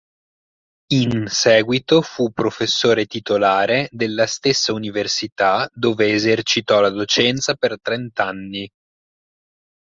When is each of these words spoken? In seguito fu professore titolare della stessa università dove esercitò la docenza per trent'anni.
In 0.93 1.27
seguito 1.27 2.01
fu 2.01 2.31
professore 2.31 3.05
titolare 3.05 3.87
della 3.91 4.25
stessa 4.25 4.73
università 4.73 5.69
dove 5.71 6.11
esercitò 6.11 6.79
la 6.81 6.89
docenza 6.89 7.53
per 7.53 7.77
trent'anni. 7.79 8.67